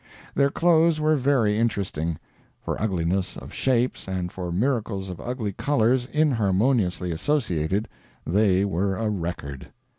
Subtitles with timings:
[0.33, 2.17] Their clothes were very interesting.
[2.59, 7.87] For ugliness of shapes, and for miracles of ugly colors inharmoniously associated,
[8.25, 9.67] they were a record.